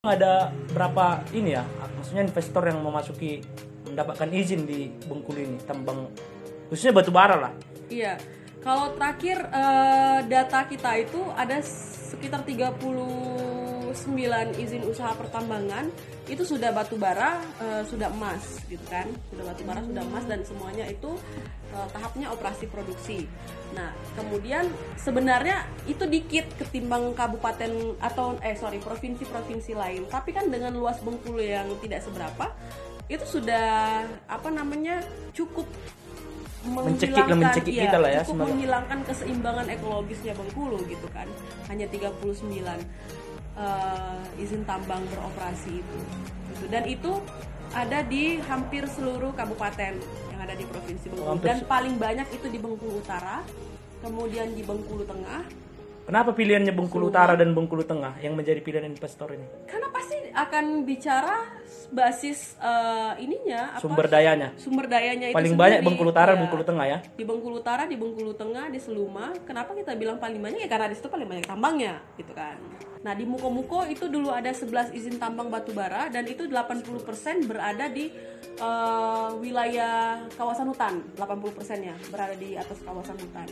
ada 0.00 0.48
berapa 0.72 1.20
ini 1.36 1.52
ya 1.52 1.64
maksudnya 1.92 2.24
investor 2.24 2.64
yang 2.64 2.80
memasuki 2.80 3.44
mendapatkan 3.84 4.32
izin 4.32 4.64
di 4.64 4.88
Bengkulu 5.04 5.44
ini 5.44 5.60
tambang 5.68 6.08
khususnya 6.72 6.96
batu 6.96 7.12
bara 7.12 7.36
lah 7.36 7.52
Iya. 7.90 8.14
Kalau 8.62 8.94
terakhir 8.94 9.42
eh, 9.50 10.20
data 10.30 10.62
kita 10.70 10.94
itu 11.02 11.20
ada 11.34 11.58
sekitar 11.58 12.46
39 12.46 13.90
izin 14.62 14.82
usaha 14.86 15.10
pertambangan 15.18 15.90
itu 16.30 16.46
sudah 16.46 16.70
batu 16.70 16.94
bara, 16.94 17.42
eh, 17.58 17.82
sudah 17.90 18.14
emas 18.14 18.62
gitu 18.70 18.84
kan. 18.86 19.10
Sudah 19.34 19.44
batu 19.50 19.62
bara, 19.66 19.82
sudah 19.82 20.04
emas 20.06 20.24
dan 20.30 20.40
semuanya 20.46 20.86
itu 20.86 21.18
eh, 21.70 21.88
tahapnya 21.90 22.30
operasi 22.30 22.66
produksi. 22.66 23.24
Nah, 23.70 23.90
kemudian 24.14 24.66
sebenarnya 24.96 25.62
itu 25.86 26.02
dikit 26.04 26.46
ketimbang 26.58 27.14
kabupaten 27.14 27.70
atau 27.98 28.34
eh 28.40 28.54
sorry 28.54 28.78
provinsi-provinsi 28.78 29.72
lain. 29.72 30.02
Tapi 30.06 30.30
kan 30.30 30.50
dengan 30.50 30.74
luas 30.74 30.98
Bengkulu 30.98 31.38
yang 31.38 31.70
tidak 31.78 32.02
seberapa, 32.02 32.50
itu 33.06 33.22
sudah 33.24 34.02
apa 34.26 34.48
namanya 34.50 34.98
cukup 35.30 35.66
Mencekik- 36.60 37.16
menghilangkan- 37.16 37.40
mencekik 37.40 37.72
kita 37.72 37.96
lah 37.96 38.10
ya, 38.12 38.20
cukup 38.20 38.28
sebagai- 38.36 38.50
menghilangkan 38.52 38.98
keseimbangan 39.08 39.66
ekologisnya 39.70 40.32
Bengkulu 40.36 40.78
gitu 40.84 41.08
kan 41.08 41.24
hanya 41.66 41.88
39 41.88 42.84
eh, 43.56 44.20
izin 44.36 44.62
tambang 44.64 45.00
beroperasi 45.08 45.80
itu 45.80 45.98
Gitu. 46.50 46.64
dan 46.68 46.84
itu 46.84 47.12
ada 47.72 48.02
di 48.02 48.36
hampir 48.44 48.84
seluruh 48.84 49.32
kabupaten 49.32 49.96
ada 50.50 50.58
di 50.58 50.66
provinsi 50.66 51.06
Bengkulu. 51.14 51.30
Hampir 51.30 51.46
dan 51.46 51.58
paling 51.70 51.94
banyak 51.94 52.26
itu 52.34 52.46
di 52.50 52.58
Bengkulu 52.58 52.92
Utara 52.98 53.46
kemudian 54.02 54.50
di 54.50 54.62
Bengkulu 54.66 55.06
Tengah. 55.06 55.46
Kenapa 56.10 56.34
pilihannya 56.34 56.74
Bengkulu 56.74 57.14
Utara 57.14 57.38
dan 57.38 57.54
Bengkulu 57.54 57.86
Tengah 57.86 58.18
yang 58.18 58.34
menjadi 58.34 58.58
pilihan 58.58 58.82
investor 58.90 59.30
ini? 59.30 59.46
Karena 59.70 59.86
pasti 59.94 60.18
akan 60.34 60.82
bicara 60.82 61.59
basis 61.90 62.54
eh, 62.56 63.12
ininya 63.20 63.74
apa 63.74 63.82
sumber 63.82 64.06
dayanya 64.06 64.48
sumber 64.56 64.86
dayanya 64.86 65.26
itu 65.26 65.36
paling 65.36 65.54
banyak. 65.54 65.78
Bengkulu 65.82 66.10
Utara 66.10 66.30
Iya. 66.30 66.38
Bengkulu 66.40 66.62
Tengah 66.62 66.86
ya 66.86 66.98
di 67.10 67.24
Bengkulu 67.24 67.54
Utara, 67.56 67.82
di 67.84 67.96
Bengkulu 67.96 68.32
Tengah, 68.32 68.64
di 68.66 68.78
Seluma. 68.78 69.34
Kenapa 69.42 69.74
kita 69.74 69.92
bilang 69.92 70.16
paling 70.16 70.38
banyak 70.38 70.60
ya 70.60 70.68
karena 70.68 70.86
di 70.86 70.94
situ 70.94 71.06
paling 71.06 71.26
banyak 71.26 71.44
tambangnya, 71.44 71.98
gitu 72.14 72.30
kan. 72.30 72.56
Nah, 73.00 73.12
di 73.12 73.24
Muko-Muko 73.24 73.84
itu 73.86 74.06
dulu 74.06 74.28
ada 74.28 74.48
11 74.48 74.92
izin 74.92 75.16
tambang 75.16 75.48
batu 75.48 75.72
bara 75.72 76.06
dan 76.06 76.22
itu 76.24 76.44
80% 76.44 76.84
berada 77.42 77.86
di 77.86 78.12
eh, 78.56 79.28
wilayah 79.36 79.96
kawasan 80.30 80.68
hutan. 80.68 80.94
80%-nya 81.14 81.96
berada 82.08 82.34
di 82.34 82.54
atas 82.54 82.78
kawasan 82.80 83.16
hutan. 83.16 83.48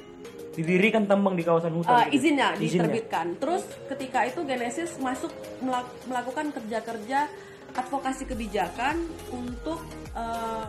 didirikan 0.51 1.07
tambang 1.07 1.33
di 1.33 1.43
kawasan 1.43 1.71
hutan 1.71 1.95
Eh, 2.03 2.05
gitu. 2.11 2.15
izinnya 2.19 2.51
Izinnya. 2.53 2.91
diterbitkan. 2.91 3.27
Terus 3.37 3.63
ketika 3.89 4.27
itu 4.27 4.43
Genesis 4.43 4.99
masuk 4.99 5.31
melak- 5.61 5.95
melakukan 6.05 6.51
kerja-kerja 6.51 7.31
advokasi 7.79 8.27
kebijakan 8.27 9.07
untuk 9.31 9.81
eh, 10.13 10.65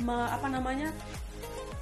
me- 0.00 0.30
apa 0.32 0.48
namanya 0.48 0.88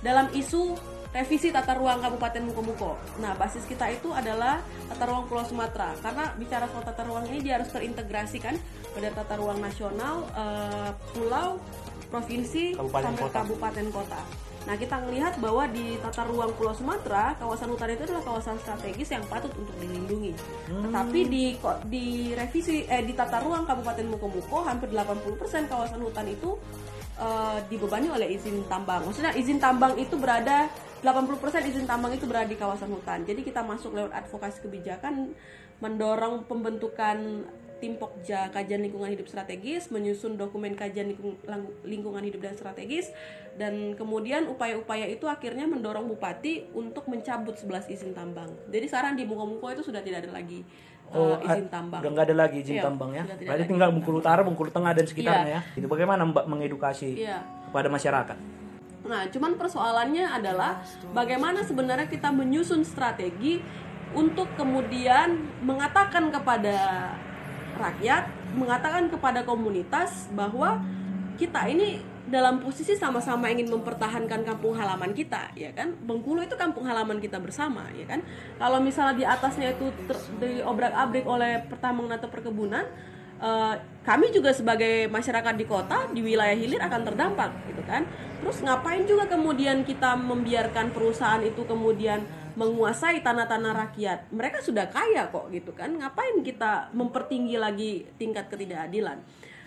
dalam 0.03 0.29
isu 0.35 0.75
revisi 1.15 1.55
tata 1.55 1.79
ruang 1.79 2.03
Kabupaten 2.03 2.43
Mukomuko. 2.43 2.99
Nah, 3.23 3.39
basis 3.39 3.63
kita 3.71 3.87
itu 3.87 4.11
adalah 4.11 4.59
tata 4.91 5.05
ruang 5.07 5.31
Pulau 5.31 5.47
Sumatera. 5.47 5.95
Karena 6.03 6.35
bicara 6.35 6.67
soal 6.67 6.83
tata 6.83 7.07
ruang 7.07 7.31
ini 7.31 7.39
dia 7.39 7.55
harus 7.63 7.71
terintegrasi 7.71 8.43
kan 8.43 8.59
pada 8.91 9.15
tata 9.15 9.39
ruang 9.39 9.63
nasional, 9.63 10.27
eh, 10.35 10.91
pulau, 11.15 11.63
provinsi, 12.11 12.75
Kabupaten 12.75 13.05
sampai 13.15 13.25
kota. 13.31 13.39
kabupaten 13.47 13.87
kota. 13.95 14.21
Nah, 14.65 14.75
kita 14.81 14.97
melihat 15.05 15.37
bahwa 15.37 15.69
di 15.69 16.01
tata 16.01 16.25
ruang 16.25 16.49
Pulau 16.57 16.73
Sumatera, 16.73 17.37
kawasan 17.37 17.69
hutan 17.69 17.93
itu 17.93 18.09
adalah 18.09 18.25
kawasan 18.25 18.57
strategis 18.65 19.13
yang 19.13 19.25
patut 19.29 19.53
untuk 19.61 19.77
dilindungi. 19.77 20.33
Tetapi 20.69 21.21
di 21.29 21.45
di 21.85 22.07
revisi 22.33 22.89
eh 22.89 23.05
di 23.05 23.13
tata 23.13 23.45
ruang 23.45 23.69
Kabupaten 23.69 24.09
Mukomuko 24.09 24.65
hampir 24.65 24.89
80% 24.89 25.69
kawasan 25.69 26.01
hutan 26.01 26.27
itu 26.33 26.57
eh, 27.21 27.59
dibebani 27.69 28.09
oleh 28.09 28.33
izin 28.33 28.65
tambang. 28.65 29.05
Maksudnya 29.05 29.37
izin 29.37 29.61
tambang 29.61 30.01
itu 30.01 30.17
berada 30.17 30.73
80% 31.05 31.69
izin 31.69 31.85
tambang 31.85 32.17
itu 32.17 32.25
berada 32.25 32.49
di 32.49 32.57
kawasan 32.57 32.89
hutan. 32.89 33.29
Jadi 33.29 33.45
kita 33.45 33.61
masuk 33.61 33.93
lewat 33.93 34.17
advokasi 34.25 34.65
kebijakan 34.65 35.37
mendorong 35.85 36.49
pembentukan 36.49 37.45
tim 37.85 38.01
Pokja 38.01 38.49
kajian 38.49 38.81
lingkungan 38.81 39.13
hidup 39.13 39.29
strategis, 39.29 39.93
menyusun 39.93 40.41
dokumen 40.41 40.73
kajian 40.73 41.13
lingkung- 41.13 41.37
lingkungan 41.85 42.25
hidup 42.25 42.41
dan 42.41 42.57
strategis 42.57 43.13
dan 43.55 43.93
kemudian 43.93 44.49
upaya-upaya 44.49 45.05
itu 45.05 45.29
akhirnya 45.29 45.69
mendorong 45.69 46.09
bupati 46.09 46.73
untuk 46.73 47.05
mencabut 47.07 47.53
11 47.53 47.85
izin 47.87 48.17
tambang. 48.17 48.49
Jadi 48.67 48.89
sekarang 48.89 49.13
di 49.13 49.23
Muko-Muko 49.23 49.69
itu 49.69 49.85
sudah 49.85 50.01
tidak 50.01 50.25
ada 50.25 50.33
lagi 50.33 50.65
uh, 51.13 51.37
Oh, 51.37 51.37
izin 51.39 51.69
a- 51.69 51.71
tambang. 51.71 52.01
Udah 52.01 52.11
nggak 52.11 52.27
ada 52.27 52.37
lagi 52.41 52.57
izin 52.59 52.81
Iya, 52.81 52.83
tambang 52.83 53.13
ya. 53.13 53.23
Berarti 53.29 53.65
tinggal 53.69 53.93
Bengkulu 53.93 54.17
Utara, 54.19 54.41
Bengkulu 54.41 54.73
Tengah 54.73 54.93
dan 54.93 55.05
sekitarnya 55.05 55.51
ya. 55.51 55.61
Itu 55.77 55.85
bagaimana 55.85 56.25
Mbak 56.25 56.49
mengedukasi 56.49 57.21
Iya. 57.21 57.45
kepada 57.69 57.93
masyarakat? 57.93 58.39
Nah, 59.05 59.29
cuman 59.29 59.61
persoalannya 59.61 60.25
adalah 60.25 60.81
bagaimana 61.13 61.61
sebenarnya 61.61 62.09
kita 62.09 62.33
menyusun 62.33 62.81
strategi 62.81 63.61
untuk 64.17 64.49
kemudian 64.57 65.29
mengatakan 65.61 66.33
kepada 66.33 67.13
rakyat, 67.77 68.31
mengatakan 68.55 69.11
kepada 69.11 69.43
komunitas 69.43 70.31
bahwa 70.33 70.81
kita 71.35 71.67
ini 71.67 72.01
dalam 72.25 72.63
posisi 72.63 72.97
sama-sama 72.97 73.53
ingin 73.53 73.69
mempertahankan 73.69 74.49
kampung 74.49 74.73
halaman 74.75 75.13
kita, 75.13 75.53
ya 75.53 75.71
kan? 75.77 75.93
Bengkulu 76.09 76.41
itu 76.41 76.57
kampung 76.57 76.89
halaman 76.89 77.21
kita 77.21 77.37
bersama, 77.37 77.85
ya 77.93 78.09
kan? 78.09 78.25
Kalau 78.57 78.81
misalnya 78.81 79.15
di 79.15 79.25
atasnya 79.29 79.77
itu 79.77 79.93
diobrak-abrik 80.41 81.29
oleh 81.29 81.61
pertambangan 81.69 82.17
atau 82.17 82.31
perkebunan, 82.33 82.85
eh, 83.45 83.75
kami 84.05 84.33
juga 84.33 84.53
sebagai 84.53 85.09
masyarakat 85.13 85.55
di 85.57 85.65
kota 85.69 86.09
di 86.13 86.21
wilayah 86.21 86.57
hilir 86.57 86.81
akan 86.81 87.03
terdampak 87.09 87.51
gitu 87.73 87.83
kan 87.89 88.05
terus 88.45 88.61
ngapain 88.61 89.09
juga 89.09 89.25
kemudian 89.25 89.81
kita 89.81 90.13
membiarkan 90.13 90.93
perusahaan 90.93 91.41
itu 91.41 91.65
kemudian 91.65 92.21
menguasai 92.55 93.23
tanah-tanah 93.23 93.73
rakyat. 93.87 94.31
Mereka 94.31 94.63
sudah 94.63 94.91
kaya 94.91 95.31
kok 95.31 95.51
gitu 95.51 95.75
kan. 95.75 95.91
Ngapain 95.95 96.43
kita 96.43 96.95
mempertinggi 96.95 97.57
lagi 97.59 98.07
tingkat 98.19 98.51
ketidakadilan? 98.51 99.19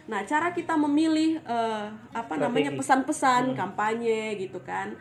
Nah 0.07 0.23
cara 0.23 0.55
kita 0.55 0.79
memilih 0.79 1.43
eh, 1.43 1.85
apa 2.15 2.33
namanya 2.39 2.71
Strategi. 2.71 2.79
pesan-pesan 2.79 3.43
kampanye 3.59 4.39
gitu 4.39 4.63
kan 4.63 4.95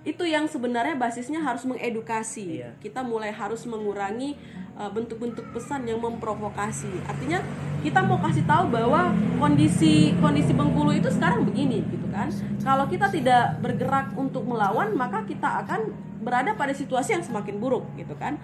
itu 0.00 0.24
yang 0.24 0.48
sebenarnya 0.48 0.96
basisnya 0.96 1.44
harus 1.44 1.68
mengedukasi. 1.68 2.64
Iya. 2.64 2.72
kita 2.80 3.04
mulai 3.04 3.28
harus 3.28 3.68
mengurangi 3.68 4.32
uh, 4.80 4.88
bentuk-bentuk 4.88 5.44
pesan 5.52 5.84
yang 5.84 6.00
memprovokasi. 6.00 6.88
Artinya 7.04 7.44
kita 7.84 8.00
mau 8.00 8.16
kasih 8.16 8.44
tahu 8.48 8.72
bahwa 8.72 9.12
kondisi 9.36 10.16
kondisi 10.16 10.56
Bengkulu 10.56 10.96
itu 10.96 11.12
sekarang 11.12 11.44
begini 11.44 11.84
gitu 11.84 12.08
kan. 12.08 12.32
Kalau 12.64 12.88
kita 12.88 13.12
tidak 13.12 13.60
bergerak 13.60 14.16
untuk 14.16 14.48
melawan 14.48 14.96
maka 14.96 15.20
kita 15.28 15.68
akan 15.68 15.92
berada 16.20 16.54
pada 16.54 16.76
situasi 16.76 17.16
yang 17.16 17.24
semakin 17.24 17.56
buruk 17.56 17.88
gitu 17.96 18.12
kan 18.20 18.36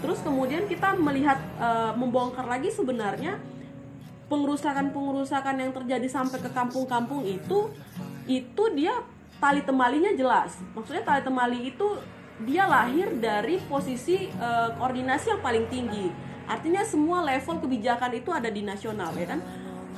terus 0.00 0.22
kemudian 0.22 0.64
kita 0.70 0.94
melihat 0.96 1.40
uh, 1.58 1.92
membongkar 1.96 2.46
lagi 2.46 2.70
sebenarnya 2.70 3.40
pengerusakan-pengerusakan 4.28 5.56
yang 5.56 5.72
terjadi 5.72 6.06
sampai 6.06 6.38
ke 6.38 6.50
kampung-kampung 6.52 7.24
itu 7.24 7.72
itu 8.28 8.64
dia 8.76 8.92
tali 9.40 9.64
temalinya 9.64 10.12
jelas. 10.12 10.60
Maksudnya 10.76 11.02
tali 11.02 11.24
temali 11.24 11.72
itu 11.72 11.96
dia 12.44 12.68
lahir 12.70 13.10
dari 13.18 13.58
posisi 13.66 14.30
eh, 14.30 14.70
koordinasi 14.78 15.34
yang 15.34 15.42
paling 15.42 15.66
tinggi. 15.72 16.12
Artinya 16.46 16.84
semua 16.86 17.24
level 17.24 17.58
kebijakan 17.64 18.14
itu 18.14 18.30
ada 18.30 18.52
di 18.52 18.62
nasional 18.62 19.10
ya 19.16 19.26
kan. 19.26 19.40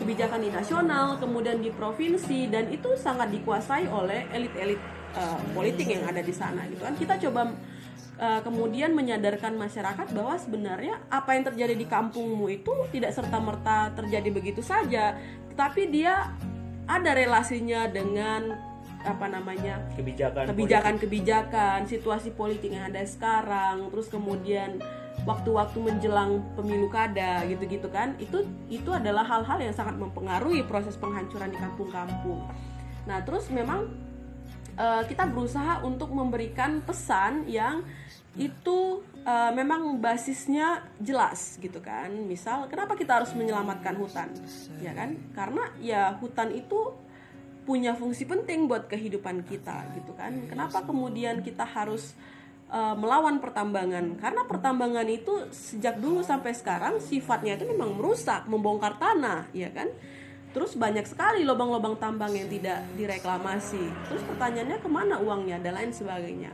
Kebijakan 0.00 0.40
di 0.40 0.48
nasional, 0.48 1.20
kemudian 1.20 1.60
di 1.60 1.68
provinsi 1.68 2.48
dan 2.48 2.72
itu 2.72 2.96
sangat 2.96 3.28
dikuasai 3.28 3.84
oleh 3.84 4.24
elit-elit 4.32 4.80
eh, 5.16 5.40
politik 5.56 5.88
yang 5.90 6.04
ada 6.06 6.22
di 6.22 6.34
sana 6.34 6.66
gitu 6.70 6.82
kan. 6.82 6.94
Kita 6.94 7.16
coba 7.28 7.54
Uh, 8.20 8.44
kemudian 8.44 8.92
menyadarkan 8.92 9.56
masyarakat 9.56 10.12
bahwa 10.12 10.36
sebenarnya 10.36 11.00
apa 11.08 11.40
yang 11.40 11.40
terjadi 11.40 11.72
di 11.72 11.88
kampungmu 11.88 12.52
itu 12.52 12.68
tidak 12.92 13.16
serta 13.16 13.40
merta 13.40 13.96
terjadi 13.96 14.28
begitu 14.28 14.60
saja, 14.60 15.16
tetapi 15.48 15.88
dia 15.88 16.28
ada 16.84 17.16
relasinya 17.16 17.88
dengan 17.88 18.60
apa 19.08 19.24
namanya 19.24 19.80
Kebijakan. 19.96 20.52
kebijakan-kebijakan, 20.52 21.88
situasi 21.88 22.36
politik 22.36 22.76
yang 22.76 22.92
ada 22.92 23.00
sekarang, 23.08 23.88
terus 23.88 24.12
kemudian 24.12 24.76
waktu-waktu 25.24 25.80
menjelang 25.80 26.44
pemilu 26.60 26.92
kada 26.92 27.48
gitu-gitu 27.48 27.88
kan, 27.88 28.20
itu 28.20 28.44
itu 28.68 28.92
adalah 28.92 29.24
hal-hal 29.24 29.64
yang 29.64 29.72
sangat 29.72 29.96
mempengaruhi 29.96 30.60
proses 30.68 30.92
penghancuran 31.00 31.48
di 31.48 31.56
kampung-kampung. 31.56 32.44
Nah, 33.08 33.24
terus 33.24 33.48
memang 33.48 33.88
eh, 34.80 35.02
kita 35.04 35.28
berusaha 35.28 35.84
untuk 35.84 36.08
memberikan 36.16 36.80
pesan 36.80 37.44
yang 37.44 37.84
itu 38.40 39.04
eh, 39.20 39.52
memang 39.52 40.00
basisnya 40.00 40.88
jelas 40.96 41.60
gitu 41.60 41.84
kan. 41.84 42.08
Misal, 42.08 42.64
kenapa 42.72 42.96
kita 42.96 43.20
harus 43.20 43.36
menyelamatkan 43.36 43.92
hutan, 44.00 44.32
ya 44.80 44.96
kan? 44.96 45.20
Karena 45.36 45.68
ya 45.84 46.16
hutan 46.16 46.56
itu 46.56 46.96
punya 47.70 47.92
fungsi 47.94 48.24
penting 48.24 48.66
buat 48.66 48.88
kehidupan 48.88 49.46
kita 49.46 49.94
gitu 49.94 50.16
kan 50.16 50.32
kenapa 50.48 50.82
kemudian 50.82 51.44
kita 51.44 51.62
harus 51.62 52.16
uh, 52.72 52.96
melawan 52.96 53.38
pertambangan 53.42 54.16
karena 54.16 54.42
pertambangan 54.48 55.06
itu 55.06 55.50
sejak 55.52 55.98
dulu 56.00 56.24
sampai 56.24 56.56
sekarang 56.56 56.98
sifatnya 57.02 57.58
itu 57.60 57.68
memang 57.68 57.98
merusak, 57.98 58.46
membongkar 58.46 58.96
tanah, 58.96 59.50
ya 59.52 59.68
kan? 59.74 59.90
Terus 60.50 60.74
banyak 60.74 61.06
sekali 61.06 61.46
lubang-lubang 61.46 61.94
tambang 62.02 62.34
yang 62.34 62.50
tidak 62.50 62.82
direklamasi. 62.98 63.86
Terus 64.10 64.22
pertanyaannya 64.26 64.78
ke 64.82 64.88
mana 64.90 65.22
uangnya 65.22 65.62
dan 65.62 65.78
lain 65.78 65.94
sebagainya. 65.94 66.50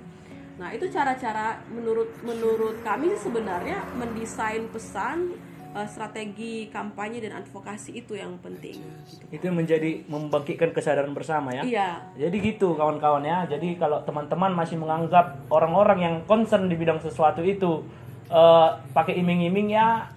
Nah 0.57 0.73
itu 0.73 0.89
cara-cara 0.93 1.65
menurut 1.69 2.13
menurut 2.21 2.81
kami 2.85 3.13
sebenarnya 3.17 3.85
mendesain 3.97 4.69
pesan 4.69 5.37
uh, 5.77 5.85
strategi 5.85 6.73
kampanye 6.73 7.21
dan 7.21 7.45
advokasi 7.45 8.01
itu 8.01 8.17
yang 8.17 8.41
penting. 8.41 8.81
Gitu. 8.81 9.25
Itu 9.33 9.53
menjadi 9.53 10.05
membangkitkan 10.09 10.73
kesadaran 10.73 11.13
bersama 11.13 11.53
ya. 11.53 11.63
Iya. 11.65 11.91
Jadi 12.17 12.37
gitu 12.41 12.73
kawan-kawan 12.73 13.25
ya. 13.25 13.45
Jadi 13.45 13.77
kalau 13.77 14.01
teman-teman 14.05 14.57
masih 14.57 14.81
menganggap 14.81 15.45
orang-orang 15.53 15.99
yang 16.01 16.17
concern 16.25 16.73
di 16.73 16.77
bidang 16.77 17.01
sesuatu 17.05 17.45
itu 17.45 17.85
uh, 18.33 18.81
pakai 18.97 19.21
iming-iming 19.21 19.77
ya 19.77 20.09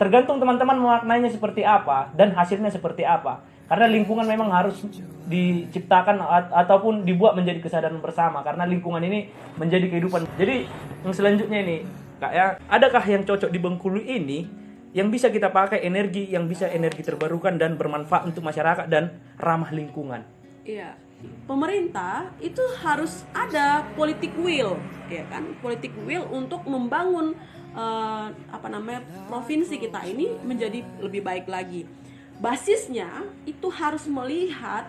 tergantung 0.00 0.40
teman-teman 0.40 0.80
memaknainya 0.80 1.28
seperti 1.28 1.60
apa 1.60 2.08
dan 2.16 2.32
hasilnya 2.32 2.72
seperti 2.72 3.04
apa. 3.04 3.44
Karena 3.68 3.86
lingkungan 3.86 4.24
memang 4.24 4.50
harus 4.50 4.82
diciptakan 5.30 6.18
ataupun 6.50 7.06
dibuat 7.06 7.38
menjadi 7.38 7.62
kesadaran 7.62 8.02
bersama 8.02 8.42
karena 8.42 8.66
lingkungan 8.66 8.98
ini 9.04 9.28
menjadi 9.60 9.86
kehidupan. 9.86 10.26
Jadi 10.40 10.66
yang 11.04 11.14
selanjutnya 11.14 11.60
ini 11.62 11.76
Kak 12.20 12.32
ya, 12.36 12.46
adakah 12.68 13.00
yang 13.06 13.22
cocok 13.24 13.48
di 13.48 13.56
Bengkulu 13.62 14.00
ini 14.02 14.44
yang 14.90 15.08
bisa 15.08 15.30
kita 15.30 15.54
pakai 15.54 15.86
energi 15.86 16.28
yang 16.28 16.50
bisa 16.50 16.66
energi 16.66 17.06
terbarukan 17.06 17.56
dan 17.56 17.78
bermanfaat 17.78 18.26
untuk 18.26 18.42
masyarakat 18.42 18.90
dan 18.90 19.22
ramah 19.38 19.70
lingkungan. 19.70 20.26
Iya. 20.66 20.96
Pemerintah 21.44 22.32
itu 22.40 22.64
harus 22.80 23.28
ada 23.36 23.84
politik 23.92 24.32
will, 24.40 24.80
ya 25.12 25.20
kan? 25.28 25.52
Politik 25.60 25.92
will 26.08 26.24
untuk 26.32 26.64
membangun 26.64 27.36
uh, 27.74 28.28
apa 28.50 28.68
namanya 28.70 29.02
provinsi 29.26 29.78
kita 29.78 30.02
ini 30.06 30.30
menjadi 30.42 30.82
lebih 31.02 31.22
baik 31.22 31.46
lagi. 31.46 31.86
Basisnya 32.40 33.28
itu 33.44 33.68
harus 33.68 34.08
melihat 34.08 34.88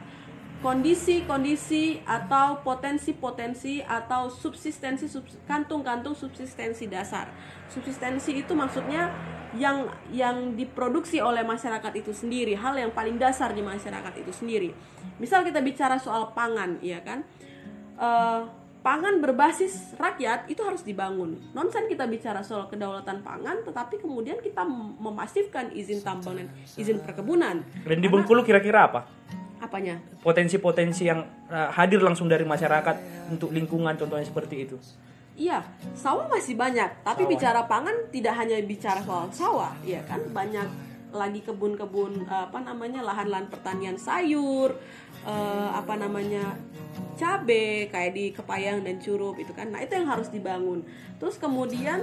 kondisi-kondisi 0.62 2.06
atau 2.06 2.62
potensi-potensi 2.62 3.82
atau 3.82 4.30
subsistensi 4.30 5.10
kantung-kantung 5.50 6.14
subsistensi 6.14 6.86
dasar. 6.86 7.34
Subsistensi 7.66 8.46
itu 8.46 8.54
maksudnya 8.54 9.10
yang 9.58 9.90
yang 10.14 10.54
diproduksi 10.54 11.18
oleh 11.20 11.42
masyarakat 11.42 11.92
itu 11.98 12.14
sendiri, 12.14 12.54
hal 12.56 12.78
yang 12.78 12.94
paling 12.94 13.18
dasar 13.18 13.52
di 13.52 13.66
masyarakat 13.66 14.14
itu 14.22 14.32
sendiri. 14.32 14.70
Misal 15.18 15.44
kita 15.44 15.60
bicara 15.60 15.98
soal 15.98 16.32
pangan, 16.32 16.78
ya 16.80 17.02
kan? 17.02 17.26
Uh, 17.98 18.61
pangan 18.82 19.22
berbasis 19.22 19.94
rakyat 19.98 20.50
itu 20.50 20.62
harus 20.66 20.82
dibangun. 20.82 21.38
Nonsen 21.54 21.86
kita 21.86 22.10
bicara 22.10 22.42
soal 22.42 22.66
kedaulatan 22.68 23.22
pangan, 23.22 23.62
tetapi 23.66 24.02
kemudian 24.02 24.42
kita 24.42 24.66
memasifkan 25.02 25.70
izin 25.74 26.02
tambang 26.02 26.38
dan 26.38 26.48
izin 26.78 27.02
perkebunan. 27.02 27.62
Dan 27.86 27.98
di 28.02 28.10
Bengkulu 28.10 28.42
kira-kira 28.42 28.90
apa? 28.90 29.02
apanya 29.62 30.02
potensi-potensi 30.26 31.06
yang 31.06 31.22
uh, 31.46 31.70
hadir 31.70 32.02
langsung 32.02 32.26
dari 32.26 32.42
masyarakat 32.42 33.30
untuk 33.30 33.54
lingkungan 33.54 33.94
contohnya 33.94 34.26
seperti 34.26 34.66
itu 34.66 34.78
Iya, 35.32 35.64
sawah 35.96 36.28
masih 36.28 36.60
banyak, 36.60 37.08
tapi 37.08 37.24
sawah. 37.24 37.32
bicara 37.32 37.62
pangan 37.64 37.96
tidak 38.12 38.36
hanya 38.36 38.60
bicara 38.68 39.00
soal 39.00 39.32
sawah, 39.32 39.72
ya 39.88 40.04
kan? 40.04 40.20
Banyak 40.28 40.68
lagi 41.12 41.44
kebun-kebun 41.44 42.26
apa 42.28 42.60
namanya 42.64 43.04
lahan-lahan 43.04 43.48
pertanian 43.52 44.00
sayur, 44.00 44.76
uh, 45.28 45.70
apa 45.76 46.00
namanya 46.00 46.56
cabe 47.20 47.92
kayak 47.92 48.12
di 48.16 48.26
Kepayang 48.34 48.84
dan 48.84 48.98
Curup 48.98 49.38
itu 49.38 49.54
kan. 49.54 49.70
Nah, 49.70 49.84
itu 49.84 49.94
yang 49.94 50.10
harus 50.10 50.32
dibangun. 50.34 50.82
Terus 51.22 51.38
kemudian 51.38 52.02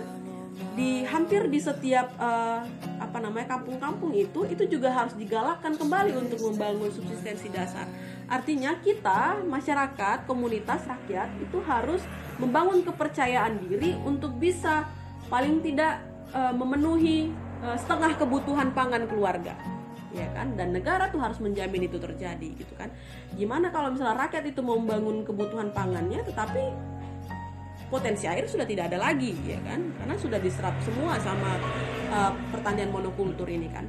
di 0.75 1.06
hampir 1.06 1.46
di 1.46 1.62
setiap 1.62 2.10
uh, 2.19 2.66
apa 2.99 3.19
namanya 3.22 3.58
kampung-kampung 3.58 4.10
itu 4.14 4.43
itu 4.50 4.66
juga 4.66 4.90
harus 4.90 5.14
digalakkan 5.14 5.78
kembali 5.78 6.19
untuk 6.19 6.50
membangun 6.50 6.90
subsistensi 6.90 7.50
dasar. 7.50 7.87
Artinya 8.28 8.76
kita 8.82 9.40
masyarakat, 9.46 10.26
komunitas 10.26 10.84
rakyat 10.84 11.31
itu 11.40 11.58
harus 11.64 12.02
membangun 12.37 12.82
kepercayaan 12.84 13.58
diri 13.66 13.96
untuk 14.02 14.34
bisa 14.37 14.84
paling 15.31 15.62
tidak 15.62 16.02
uh, 16.34 16.52
memenuhi 16.52 17.31
uh, 17.31 17.47
setengah 17.58 18.14
kebutuhan 18.14 18.70
pangan 18.70 19.06
keluarga 19.10 19.58
ya 20.12 20.28
kan? 20.32 20.56
Dan 20.56 20.72
negara 20.72 21.08
tuh 21.12 21.20
harus 21.20 21.38
menjamin 21.40 21.88
itu 21.88 22.00
terjadi 22.00 22.49
gitu 22.56 22.75
kan? 22.78 22.88
Gimana 23.37 23.69
kalau 23.69 23.93
misalnya 23.93 24.28
rakyat 24.28 24.44
itu 24.49 24.60
mau 24.64 24.81
membangun 24.81 25.25
kebutuhan 25.25 25.72
pangannya 25.72 26.25
tetapi 26.25 26.62
potensi 27.88 28.28
air 28.28 28.44
sudah 28.44 28.69
tidak 28.69 28.93
ada 28.93 28.99
lagi 29.00 29.37
ya 29.44 29.60
kan? 29.64 29.81
Karena 30.00 30.14
sudah 30.16 30.40
diserap 30.40 30.75
semua 30.84 31.16
sama 31.20 31.56
uh, 32.12 32.32
pertanian 32.52 32.93
monokultur 32.93 33.49
ini 33.49 33.69
kan? 33.69 33.88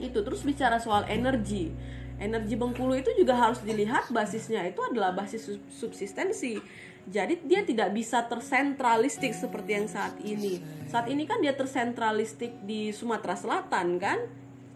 Itu 0.00 0.24
terus 0.24 0.44
bicara 0.44 0.80
soal 0.80 1.08
energi. 1.08 1.72
Energi 2.20 2.52
Bengkulu 2.52 3.00
itu 3.00 3.16
juga 3.16 3.32
harus 3.32 3.64
dilihat 3.64 4.12
basisnya 4.12 4.60
itu 4.68 4.76
adalah 4.84 5.16
basis 5.16 5.56
subsistensi 5.72 6.60
jadi 7.08 7.40
dia 7.40 7.60
tidak 7.64 7.94
bisa 7.96 8.26
tersentralistik 8.28 9.32
seperti 9.32 9.70
yang 9.78 9.88
saat 9.88 10.18
ini 10.20 10.60
saat 10.90 11.08
ini 11.08 11.24
kan 11.24 11.40
dia 11.40 11.56
tersentralistik 11.56 12.60
di 12.66 12.92
Sumatera 12.92 13.38
Selatan 13.38 13.96
kan 13.96 14.18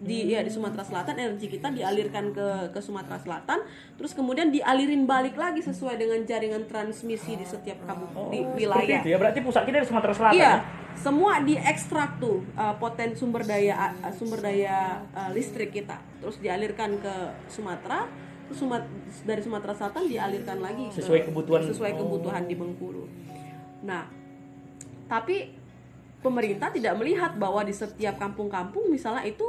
di 0.04 0.28
ya 0.28 0.44
di 0.44 0.50
Sumatera 0.52 0.84
Selatan 0.84 1.16
energi 1.16 1.46
kita 1.48 1.70
dialirkan 1.70 2.34
ke 2.34 2.48
ke 2.74 2.80
Sumatera 2.82 3.16
Selatan 3.16 3.62
terus 3.96 4.12
kemudian 4.12 4.52
dialirin 4.52 5.08
balik 5.08 5.38
lagi 5.38 5.64
sesuai 5.64 5.96
dengan 5.96 6.20
jaringan 6.26 6.68
transmisi 6.68 7.38
di 7.38 7.46
setiap 7.46 7.80
kabupaten 7.86 8.20
oh, 8.20 8.30
di 8.30 8.42
wilayah. 8.42 9.00
Itu 9.00 9.08
ya 9.08 9.18
berarti 9.18 9.40
pusat 9.40 9.64
kita 9.64 9.80
di 9.80 9.88
Sumatera 9.88 10.14
Selatan. 10.14 10.36
Iya. 10.36 10.44
Ya? 10.44 10.54
Semua 10.94 11.42
diekstrak 11.42 12.22
tuh 12.22 12.46
uh, 12.54 12.74
poten 12.78 13.18
sumber 13.18 13.42
daya 13.42 13.94
uh, 14.02 14.14
sumber 14.14 14.38
daya 14.42 15.02
uh, 15.14 15.30
listrik 15.34 15.74
kita 15.74 15.98
terus 16.22 16.38
dialirkan 16.38 16.98
ke 16.98 17.14
Sumatera 17.50 18.06
Sumat 18.54 18.82
dari 19.26 19.42
Sumatera 19.42 19.74
Selatan 19.74 20.06
dialirkan 20.06 20.58
lagi 20.62 20.88
sesuai 20.94 21.28
kebutuhan 21.28 21.60
sesuai 21.66 21.92
kebutuhan 21.98 22.42
oh. 22.42 22.48
di 22.48 22.54
Bengkulu. 22.54 23.04
Nah, 23.84 24.08
tapi 25.10 25.52
pemerintah 26.24 26.72
tidak 26.72 26.96
melihat 26.96 27.36
bahwa 27.36 27.60
di 27.60 27.76
setiap 27.76 28.16
kampung-kampung 28.16 28.88
misalnya 28.88 29.28
itu 29.28 29.44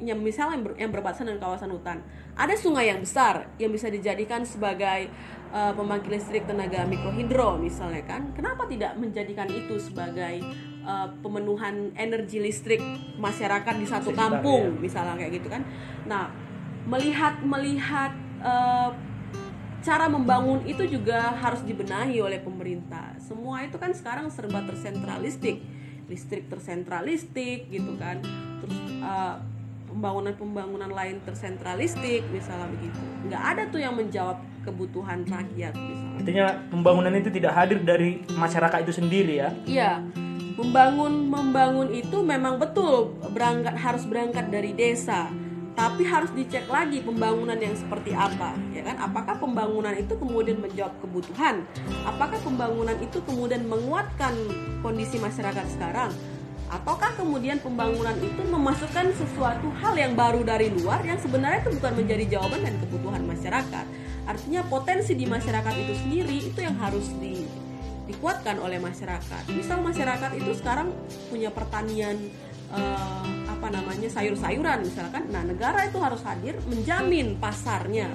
yang 0.00 0.16
misalnya 0.16 0.56
yang, 0.56 0.64
ber, 0.64 0.72
yang 0.80 0.90
berbatasan 0.90 1.28
dengan 1.28 1.44
kawasan 1.44 1.70
hutan 1.76 2.00
ada 2.32 2.56
sungai 2.56 2.88
yang 2.88 3.04
besar 3.04 3.52
yang 3.60 3.68
bisa 3.68 3.92
dijadikan 3.92 4.48
sebagai 4.48 5.12
uh, 5.52 5.76
pembangkit 5.76 6.08
listrik 6.08 6.48
tenaga 6.48 6.88
mikrohidro 6.88 7.60
misalnya 7.60 8.00
kan 8.08 8.32
kenapa 8.32 8.64
tidak 8.64 8.96
menjadikan 8.96 9.44
itu 9.52 9.76
sebagai 9.76 10.40
uh, 10.88 11.12
pemenuhan 11.20 11.92
energi 12.00 12.40
listrik 12.40 12.80
masyarakat 13.20 13.74
di 13.76 13.84
satu 13.84 14.16
kampung 14.16 14.80
ya. 14.80 14.88
misalnya 14.88 15.14
kayak 15.20 15.32
gitu 15.36 15.52
kan 15.52 15.62
nah 16.08 16.32
melihat 16.90 17.38
melihat 17.46 18.10
uh, 18.42 18.90
cara 19.80 20.10
membangun 20.10 20.60
itu 20.66 20.84
juga 20.90 21.32
harus 21.38 21.62
dibenahi 21.62 22.18
oleh 22.18 22.42
pemerintah. 22.42 23.14
Semua 23.22 23.62
itu 23.62 23.78
kan 23.78 23.94
sekarang 23.94 24.28
serba 24.28 24.66
tersentralistik 24.66 25.62
listrik 26.10 26.50
tersentralistik 26.50 27.70
gitu 27.70 27.94
kan. 27.94 28.18
Terus 28.60 28.78
uh, 28.98 29.38
pembangunan-pembangunan 29.86 30.90
lain 30.90 31.22
tersentralistik 31.22 32.26
misalnya 32.34 32.66
begitu. 32.74 32.98
Nggak 33.30 33.42
ada 33.54 33.62
tuh 33.70 33.80
yang 33.80 33.94
menjawab 33.94 34.42
kebutuhan 34.66 35.22
rakyat 35.22 35.72
misalnya. 35.78 36.18
Artinya 36.18 36.46
pembangunan 36.68 37.14
itu 37.14 37.30
tidak 37.30 37.52
hadir 37.54 37.78
dari 37.80 38.26
masyarakat 38.34 38.78
itu 38.82 38.92
sendiri 38.98 39.34
ya? 39.38 39.50
Iya. 39.64 39.92
Membangun 40.58 41.30
membangun 41.30 41.88
itu 41.94 42.20
memang 42.20 42.60
betul 42.60 43.16
berangkat 43.32 43.80
harus 43.80 44.04
berangkat 44.04 44.52
dari 44.52 44.76
desa 44.76 45.32
tapi 45.80 46.04
harus 46.04 46.28
dicek 46.36 46.68
lagi 46.68 47.00
pembangunan 47.00 47.56
yang 47.56 47.72
seperti 47.72 48.12
apa 48.12 48.52
ya 48.76 48.84
kan? 48.84 49.00
Apakah 49.00 49.40
pembangunan 49.40 49.96
itu 49.96 50.12
kemudian 50.12 50.60
menjawab 50.60 50.92
kebutuhan? 51.00 51.64
Apakah 52.04 52.36
pembangunan 52.44 53.00
itu 53.00 53.16
kemudian 53.24 53.64
menguatkan 53.64 54.36
kondisi 54.84 55.16
masyarakat 55.16 55.64
sekarang? 55.72 56.12
Ataukah 56.68 57.16
kemudian 57.16 57.64
pembangunan 57.64 58.12
itu 58.20 58.44
memasukkan 58.44 59.16
sesuatu 59.16 59.72
hal 59.80 59.96
yang 59.96 60.12
baru 60.12 60.44
dari 60.44 60.68
luar 60.68 61.00
yang 61.00 61.16
sebenarnya 61.16 61.64
itu 61.64 61.80
bukan 61.80 61.92
menjadi 61.96 62.24
jawaban 62.36 62.60
dan 62.60 62.76
kebutuhan 62.84 63.22
masyarakat? 63.24 63.86
Artinya 64.28 64.60
potensi 64.68 65.16
di 65.16 65.24
masyarakat 65.24 65.74
itu 65.80 65.94
sendiri 65.96 66.36
itu 66.44 66.60
yang 66.60 66.76
harus 66.76 67.08
di, 67.16 67.48
dikuatkan 68.04 68.60
oleh 68.60 68.76
masyarakat. 68.76 69.48
Misal 69.48 69.80
masyarakat 69.80 70.30
itu 70.36 70.52
sekarang 70.60 70.92
punya 71.32 71.48
pertanian 71.48 72.20
uh, 72.68 73.39
apa 73.60 73.68
namanya 73.68 74.08
sayur-sayuran 74.08 74.80
misalkan. 74.88 75.28
Nah 75.28 75.44
negara 75.44 75.84
itu 75.84 76.00
harus 76.00 76.24
hadir 76.24 76.56
menjamin 76.64 77.36
pasarnya 77.36 78.08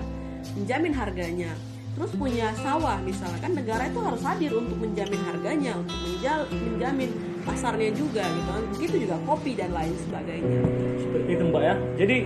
menjamin 0.58 0.94
harganya. 0.98 1.54
Terus 1.96 2.12
punya 2.18 2.52
sawah 2.60 3.00
misalkan 3.00 3.56
negara 3.56 3.88
itu 3.88 4.04
harus 4.04 4.20
hadir 4.26 4.52
untuk 4.52 4.76
menjamin 4.76 5.22
harganya 5.24 5.80
untuk 5.80 5.96
menjal, 5.96 6.40
menjamin 6.52 7.10
pasarnya 7.48 7.90
juga 7.96 8.26
gitu 8.26 8.50
kan. 8.52 8.64
Begitu 8.76 8.96
juga 9.08 9.16
kopi 9.24 9.56
dan 9.56 9.72
lain 9.72 9.94
sebagainya. 10.04 10.62
Seperti 11.00 11.30
itu 11.38 11.44
mbak 11.48 11.64
ya. 11.64 11.76
Jadi 11.96 12.18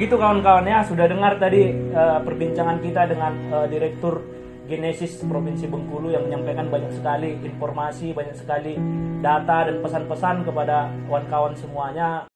gitu 0.00 0.14
kawan-kawan 0.16 0.64
ya 0.64 0.80
sudah 0.86 1.04
dengar 1.04 1.36
tadi 1.36 1.74
uh, 1.92 2.22
perbincangan 2.24 2.80
kita 2.80 3.02
dengan 3.12 3.32
uh, 3.52 3.66
direktur 3.68 4.24
Genesis 4.70 5.18
Provinsi 5.26 5.66
Bengkulu 5.66 6.14
yang 6.14 6.30
menyampaikan 6.30 6.70
banyak 6.70 6.94
sekali 6.94 7.34
informasi, 7.42 8.14
banyak 8.14 8.38
sekali 8.38 8.78
data 9.20 9.66
dan 9.68 9.82
pesan-pesan 9.82 10.46
kepada 10.46 10.88
kawan-kawan 11.10 11.52
semuanya. 11.58 12.29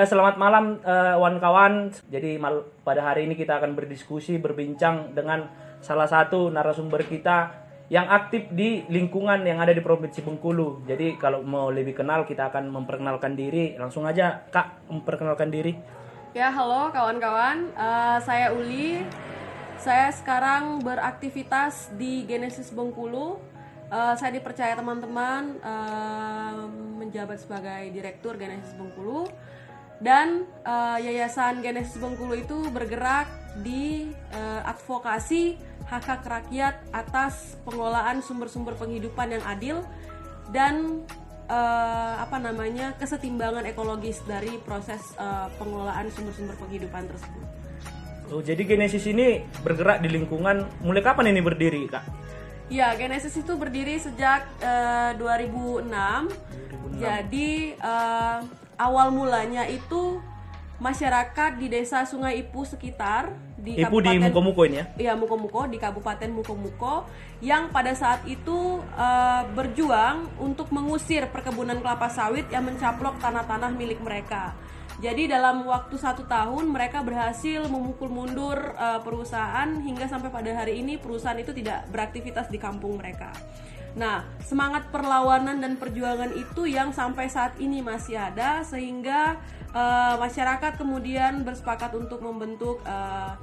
Ya, 0.00 0.08
selamat 0.08 0.40
malam 0.40 0.80
uh, 0.80 1.36
kawan 1.44 1.92
Jadi 2.08 2.40
mal 2.40 2.64
pada 2.80 3.04
hari 3.04 3.28
ini 3.28 3.36
kita 3.36 3.60
akan 3.60 3.76
berdiskusi, 3.76 4.40
berbincang 4.40 5.12
dengan 5.12 5.44
salah 5.84 6.08
satu 6.08 6.48
narasumber 6.48 7.04
kita 7.04 7.52
yang 7.92 8.08
aktif 8.08 8.48
di 8.48 8.80
lingkungan 8.88 9.44
yang 9.44 9.60
ada 9.60 9.76
di 9.76 9.84
Provinsi 9.84 10.24
Bengkulu. 10.24 10.88
Jadi 10.88 11.20
kalau 11.20 11.44
mau 11.44 11.68
lebih 11.68 12.00
kenal 12.00 12.24
kita 12.24 12.48
akan 12.48 12.72
memperkenalkan 12.72 13.36
diri. 13.36 13.76
Langsung 13.76 14.08
aja 14.08 14.40
Kak 14.48 14.88
memperkenalkan 14.88 15.52
diri. 15.52 15.76
Ya, 16.32 16.48
halo 16.48 16.88
kawan-kawan. 16.96 17.68
Uh, 17.76 18.16
saya 18.24 18.56
Uli. 18.56 19.04
Saya 19.76 20.08
sekarang 20.16 20.80
beraktivitas 20.80 21.92
di 22.00 22.24
Genesis 22.24 22.72
Bengkulu. 22.72 23.36
Uh, 23.92 24.16
saya 24.16 24.32
dipercaya 24.32 24.72
teman-teman 24.80 25.60
uh, 25.60 26.64
menjabat 26.96 27.36
sebagai 27.36 27.92
direktur 27.92 28.40
Genesis 28.40 28.72
Bengkulu 28.80 29.28
dan 30.00 30.48
uh, 30.64 30.96
Yayasan 30.96 31.60
Genesis 31.60 32.00
Bengkulu 32.00 32.34
itu 32.40 32.58
bergerak 32.72 33.28
di 33.60 34.08
uh, 34.32 34.64
advokasi 34.64 35.60
hak 35.84 36.04
hak 36.06 36.22
rakyat 36.24 36.74
atas 36.90 37.60
pengelolaan 37.68 38.24
sumber-sumber 38.24 38.78
penghidupan 38.80 39.36
yang 39.36 39.44
adil 39.44 39.76
dan 40.54 41.04
uh, 41.50 42.14
apa 42.22 42.40
namanya 42.40 42.96
kesetimbangan 42.96 43.66
ekologis 43.68 44.24
dari 44.24 44.56
proses 44.62 45.02
uh, 45.20 45.52
pengelolaan 45.60 46.08
sumber-sumber 46.14 46.56
penghidupan 46.56 47.04
tersebut. 47.10 47.44
Oh, 48.30 48.38
jadi 48.38 48.62
Genesis 48.62 49.10
ini 49.10 49.42
bergerak 49.66 49.98
di 50.06 50.08
lingkungan 50.08 50.62
mulai 50.86 51.02
kapan 51.02 51.34
ini 51.34 51.42
berdiri, 51.42 51.82
Kak? 51.90 52.06
Ya, 52.70 52.94
Genesis 52.94 53.34
itu 53.34 53.58
berdiri 53.58 53.98
sejak 53.98 54.46
uh, 54.62 55.10
2006. 55.18 55.90
2006. 55.90 57.02
Jadi 57.02 57.74
uh, 57.82 58.38
awal 58.80 59.12
mulanya 59.12 59.68
itu 59.68 60.24
masyarakat 60.80 61.60
di 61.60 61.68
desa 61.68 62.08
Sungai 62.08 62.40
Ipu 62.40 62.64
sekitar 62.64 63.36
di 63.60 63.76
Ipu 63.76 64.00
Kabupaten, 64.00 64.16
di 64.16 64.24
Mukomuko 64.24 64.60
ini 64.64 64.76
ya? 64.80 64.84
Iya 64.96 65.12
Mukomuko 65.12 65.60
di 65.68 65.76
Kabupaten 65.76 66.30
Mukomuko 66.32 67.04
yang 67.44 67.68
pada 67.68 67.92
saat 67.92 68.24
itu 68.24 68.80
uh, 68.96 69.42
berjuang 69.52 70.32
untuk 70.40 70.72
mengusir 70.72 71.28
perkebunan 71.28 71.76
kelapa 71.84 72.08
sawit 72.08 72.48
yang 72.48 72.64
mencaplok 72.64 73.20
tanah-tanah 73.20 73.76
milik 73.76 74.00
mereka. 74.00 74.56
Jadi 75.00 75.32
dalam 75.32 75.64
waktu 75.64 75.96
satu 75.96 76.28
tahun 76.28 76.72
mereka 76.72 77.00
berhasil 77.00 77.64
memukul 77.68 78.12
mundur 78.12 78.56
uh, 78.76 79.00
perusahaan 79.00 79.68
hingga 79.80 80.08
sampai 80.08 80.28
pada 80.28 80.52
hari 80.52 80.80
ini 80.80 80.96
perusahaan 81.00 81.36
itu 81.36 81.52
tidak 81.56 81.88
beraktivitas 81.92 82.48
di 82.48 82.56
kampung 82.60 83.00
mereka. 83.00 83.32
Nah, 83.98 84.22
semangat 84.46 84.86
perlawanan 84.94 85.58
dan 85.58 85.74
perjuangan 85.74 86.30
itu 86.34 86.66
yang 86.70 86.94
sampai 86.94 87.26
saat 87.26 87.58
ini 87.58 87.82
masih 87.82 88.14
ada 88.14 88.62
sehingga 88.62 89.34
uh, 89.74 90.14
masyarakat 90.18 90.78
kemudian 90.78 91.42
bersepakat 91.42 91.94
untuk 91.98 92.22
membentuk 92.22 92.78
uh, 92.86 93.34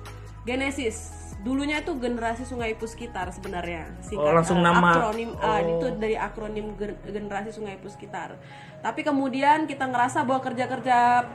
Genesis. 0.47 1.27
Dulunya 1.43 1.83
itu 1.83 1.93
generasi 1.99 2.47
Sungai 2.47 2.73
Puskitar 2.79 3.29
sebenarnya. 3.29 3.91
Singkat, 4.01 4.23
oh, 4.25 4.33
langsung 4.33 4.59
uh, 4.63 4.65
nama 4.71 4.89
akronim 4.95 5.31
uh, 5.37 5.61
itu 5.61 5.87
dari 5.99 6.15
akronim 6.15 6.67
generasi 7.05 7.51
Sungai 7.51 7.75
Puskitar. 7.77 8.39
Tapi 8.79 9.03
kemudian 9.03 9.67
kita 9.67 9.85
ngerasa 9.85 10.23
bahwa 10.23 10.41
kerja-kerja 10.41 11.27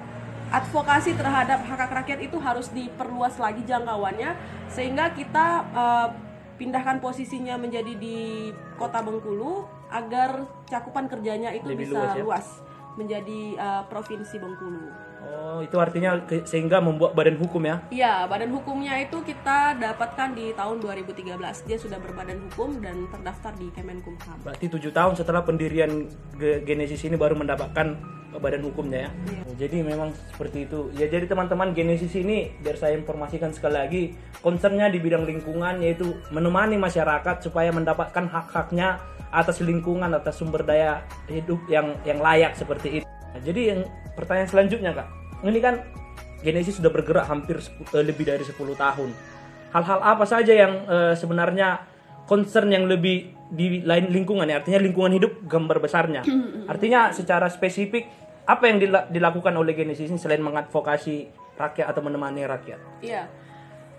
advokasi 0.53 1.17
terhadap 1.17 1.65
hak 1.65 1.81
hak 1.81 1.93
rakyat 2.05 2.19
itu 2.29 2.37
harus 2.37 2.69
diperluas 2.69 3.41
lagi 3.41 3.65
jangkauannya 3.65 4.37
sehingga 4.69 5.17
kita 5.17 5.47
uh, 5.73 6.09
pindahkan 6.61 7.01
posisinya 7.01 7.57
menjadi 7.57 7.97
di 7.97 8.53
kota 8.83 8.99
Bengkulu 8.99 9.53
agar 9.93 10.31
cakupan 10.67 11.07
kerjanya 11.07 11.55
itu 11.55 11.69
Lebih 11.71 11.87
bisa 11.87 12.01
luas, 12.03 12.13
ya? 12.17 12.23
luas 12.25 12.47
menjadi 12.99 13.41
uh, 13.57 13.83
provinsi 13.87 14.37
Bengkulu. 14.43 15.12
Oh, 15.23 15.61
itu 15.61 15.77
artinya 15.79 16.19
sehingga 16.43 16.81
membuat 16.83 17.15
badan 17.15 17.39
hukum 17.39 17.63
ya? 17.63 17.85
Iya, 17.93 18.27
badan 18.27 18.51
hukumnya 18.51 18.99
itu 18.99 19.21
kita 19.23 19.79
dapatkan 19.79 20.35
di 20.35 20.51
tahun 20.57 20.83
2013. 20.83 21.69
Dia 21.69 21.79
sudah 21.79 22.01
berbadan 22.01 22.41
hukum 22.51 22.83
dan 22.83 23.07
terdaftar 23.13 23.53
di 23.61 23.69
Kemenkumham. 23.71 24.37
Berarti 24.43 24.67
tujuh 24.67 24.91
tahun 24.91 25.15
setelah 25.15 25.45
pendirian 25.45 26.09
Genesis 26.41 27.05
ini 27.07 27.15
baru 27.15 27.37
mendapatkan 27.39 27.95
badan 28.33 28.65
hukumnya 28.65 29.07
ya? 29.07 29.11
Iya. 29.29 29.43
Jadi 29.69 29.77
memang 29.85 30.17
seperti 30.33 30.65
itu. 30.65 30.89
Ya 30.97 31.05
jadi 31.05 31.29
teman-teman 31.29 31.77
Genesis 31.77 32.17
ini 32.17 32.57
biar 32.65 32.81
saya 32.81 32.97
informasikan 32.97 33.53
sekali 33.53 33.77
lagi, 33.77 34.03
concernnya 34.41 34.89
di 34.89 34.99
bidang 35.05 35.29
lingkungan 35.29 35.85
yaitu 35.85 36.17
menemani 36.33 36.81
masyarakat 36.81 37.45
supaya 37.45 37.69
mendapatkan 37.69 38.25
hak-haknya 38.25 38.97
atas 39.29 39.61
lingkungan, 39.61 40.13
atas 40.13 40.41
sumber 40.41 40.65
daya 40.65 41.05
hidup 41.29 41.61
yang 41.69 41.93
yang 42.09 42.21
layak 42.25 42.57
seperti 42.57 43.01
itu. 43.01 43.12
Nah, 43.33 43.41
jadi 43.41 43.61
yang 43.77 43.81
pertanyaan 44.13 44.49
selanjutnya 44.49 44.93
kak, 44.93 45.09
ini 45.45 45.61
kan 45.61 45.81
Genesis 46.43 46.79
sudah 46.79 46.91
bergerak 46.91 47.27
hampir 47.27 47.59
uh, 47.95 48.05
lebih 48.05 48.29
dari 48.29 48.43
10 48.43 48.55
tahun. 48.57 49.11
Hal-hal 49.73 50.01
apa 50.05 50.25
saja 50.29 50.53
yang 50.53 50.85
uh, 50.85 51.15
sebenarnya 51.17 51.89
concern 52.29 52.69
yang 52.69 52.85
lebih 52.87 53.33
di 53.53 53.81
lain 53.85 54.09
lingkungan 54.13 54.49
ya, 54.49 54.61
artinya 54.61 54.81
lingkungan 54.81 55.17
hidup 55.17 55.45
gambar 55.45 55.81
besarnya. 55.81 56.23
Artinya 56.73 57.13
secara 57.13 57.49
spesifik 57.53 58.09
apa 58.43 58.65
yang 58.67 58.83
dilakukan 59.13 59.55
oleh 59.55 59.73
Genesis 59.77 60.11
ini 60.11 60.19
selain 60.19 60.43
mengadvokasi 60.43 61.31
rakyat 61.57 61.87
atau 61.95 62.03
menemani 62.03 62.43
rakyat? 62.43 62.81
Iya. 63.05 63.31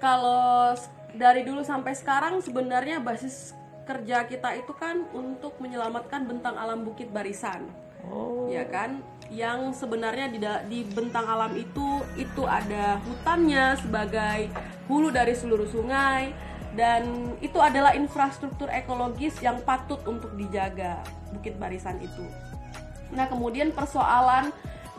Kalau 0.04 0.76
dari 1.16 1.48
dulu 1.48 1.64
sampai 1.64 1.96
sekarang 1.96 2.44
sebenarnya 2.44 3.00
basis 3.00 3.56
kerja 3.88 4.28
kita 4.28 4.56
itu 4.58 4.74
kan 4.76 5.06
untuk 5.16 5.60
menyelamatkan 5.60 6.28
bentang 6.28 6.60
alam 6.60 6.84
Bukit 6.84 7.12
Barisan. 7.12 7.68
Oh. 8.08 8.52
Ya 8.52 8.68
kan? 8.68 9.00
Yang 9.34 9.82
sebenarnya 9.82 10.30
di, 10.30 10.38
di 10.70 10.80
bentang 10.86 11.26
alam 11.26 11.58
itu 11.58 12.06
itu 12.14 12.46
ada 12.46 13.02
hutannya 13.02 13.74
sebagai 13.82 14.54
hulu 14.86 15.10
dari 15.10 15.34
seluruh 15.34 15.66
sungai 15.66 16.30
dan 16.78 17.34
itu 17.42 17.58
adalah 17.62 17.94
infrastruktur 17.98 18.70
ekologis 18.70 19.38
yang 19.42 19.62
patut 19.62 20.02
untuk 20.06 20.34
dijaga 20.38 21.02
Bukit 21.34 21.58
Barisan 21.58 21.98
itu. 22.02 22.26
Nah, 23.14 23.30
kemudian 23.30 23.70
persoalan 23.70 24.50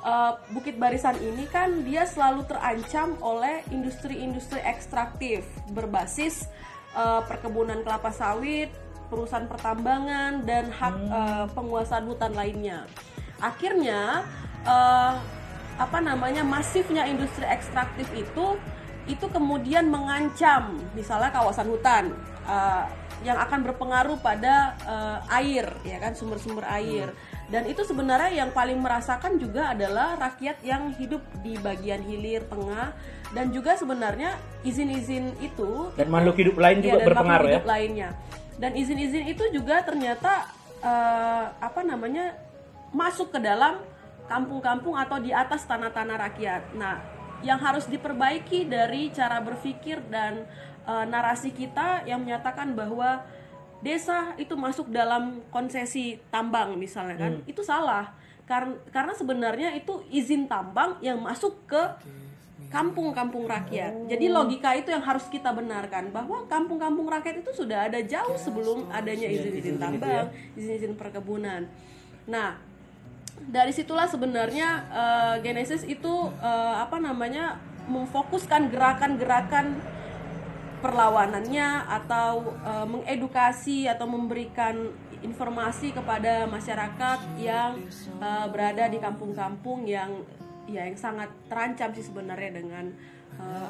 uh, 0.06 0.38
Bukit 0.54 0.78
Barisan 0.78 1.18
ini 1.18 1.50
kan 1.50 1.82
dia 1.82 2.06
selalu 2.06 2.46
terancam 2.46 3.18
oleh 3.18 3.66
industri-industri 3.74 4.62
ekstraktif 4.62 5.42
berbasis 5.74 6.46
uh, 6.94 7.26
perkebunan 7.26 7.82
kelapa 7.82 8.14
sawit, 8.14 8.70
perusahaan 9.10 9.50
pertambangan 9.50 10.46
dan 10.46 10.70
hak 10.70 10.94
hmm. 10.94 11.10
uh, 11.10 11.46
penguasaan 11.58 12.06
hutan 12.06 12.32
lainnya. 12.38 12.86
Akhirnya 13.44 14.24
uh, 14.64 15.20
apa 15.76 15.98
namanya 16.00 16.40
masifnya 16.46 17.04
industri 17.04 17.44
ekstraktif 17.44 18.06
itu 18.16 18.56
itu 19.04 19.26
kemudian 19.28 19.84
mengancam 19.84 20.80
misalnya 20.96 21.28
kawasan 21.28 21.68
hutan 21.68 22.04
uh, 22.48 22.88
yang 23.20 23.36
akan 23.40 23.64
berpengaruh 23.64 24.16
pada 24.20 24.76
uh, 24.84 25.18
air 25.40 25.68
ya 25.84 25.96
kan 26.00 26.16
sumber-sumber 26.16 26.64
air. 26.72 27.12
Hmm. 27.12 27.32
dan 27.52 27.68
itu 27.68 27.84
sebenarnya 27.84 28.32
yang 28.32 28.50
paling 28.56 28.80
merasakan 28.80 29.36
juga 29.36 29.76
adalah 29.76 30.16
rakyat 30.16 30.64
yang 30.64 30.96
hidup 30.96 31.20
di 31.44 31.60
bagian 31.60 32.00
hilir 32.00 32.40
tengah 32.48 32.96
dan 33.36 33.52
juga 33.52 33.76
sebenarnya 33.76 34.40
izin-izin 34.64 35.36
itu 35.44 35.92
dan 35.92 36.08
makhluk 36.08 36.40
hidup 36.40 36.56
lain 36.56 36.80
juga 36.80 36.96
ya, 36.96 37.00
dan 37.04 37.08
berpengaruh 37.12 37.48
hidup 37.52 37.64
ya 37.64 37.68
lainnya. 37.68 38.08
Dan 38.54 38.70
izin-izin 38.78 39.28
itu 39.28 39.44
juga 39.52 39.82
ternyata 39.84 40.48
uh, 40.80 41.52
apa 41.58 41.80
namanya 41.84 42.32
masuk 42.94 43.34
ke 43.34 43.42
dalam 43.42 43.82
kampung-kampung 44.30 44.94
atau 44.96 45.20
di 45.20 45.34
atas 45.34 45.66
tanah-tanah 45.68 46.16
rakyat. 46.30 46.62
Nah, 46.78 47.02
yang 47.44 47.60
harus 47.60 47.84
diperbaiki 47.90 48.64
dari 48.64 49.12
cara 49.12 49.42
berpikir 49.42 50.00
dan 50.08 50.48
uh, 50.88 51.04
narasi 51.04 51.52
kita 51.52 52.08
yang 52.08 52.24
menyatakan 52.24 52.72
bahwa 52.72 53.20
desa 53.84 54.32
itu 54.40 54.56
masuk 54.56 54.88
dalam 54.88 55.44
konsesi 55.52 56.16
tambang 56.32 56.72
misalnya 56.80 57.20
kan, 57.20 57.32
hmm. 57.42 57.50
itu 57.50 57.60
salah. 57.60 58.16
Karena 58.48 58.76
karena 58.88 59.12
sebenarnya 59.12 59.68
itu 59.76 60.00
izin 60.08 60.48
tambang 60.48 60.96
yang 61.04 61.20
masuk 61.20 61.68
ke 61.68 61.82
kampung-kampung 62.72 63.46
rakyat. 63.46 63.92
Oh. 63.94 64.08
Jadi 64.10 64.26
logika 64.32 64.74
itu 64.74 64.90
yang 64.90 65.04
harus 65.04 65.30
kita 65.30 65.54
benarkan 65.54 66.10
bahwa 66.10 66.42
kampung-kampung 66.50 67.06
rakyat 67.06 67.44
itu 67.46 67.54
sudah 67.54 67.86
ada 67.86 68.02
jauh 68.02 68.34
sebelum 68.34 68.90
adanya 68.90 69.30
iya, 69.30 69.38
izin-izin 69.38 69.76
tambang, 69.78 70.26
izin-izin 70.58 70.92
perkebunan. 70.98 71.70
Nah, 72.26 72.58
dari 73.48 73.72
situlah 73.74 74.06
sebenarnya 74.06 74.68
uh, 74.90 75.34
Genesis 75.42 75.82
itu 75.86 76.30
uh, 76.42 76.76
apa 76.82 76.98
namanya 76.98 77.58
memfokuskan 77.88 78.72
gerakan-gerakan 78.72 79.76
perlawanannya 80.84 81.88
atau 81.88 82.52
eh, 82.60 82.84
mengedukasi 82.84 83.88
atau 83.88 84.04
memberikan 84.04 84.92
informasi 85.24 85.96
kepada 85.96 86.44
masyarakat 86.44 87.40
yang 87.40 87.80
eh, 88.20 88.46
berada 88.52 88.84
di 88.92 89.00
kampung-kampung 89.00 89.88
yang 89.88 90.12
ya 90.68 90.84
yang 90.84 90.96
sangat 91.00 91.32
terancam 91.48 91.92
sih 91.96 92.04
sebenarnya 92.04 92.60
dengan 92.60 92.92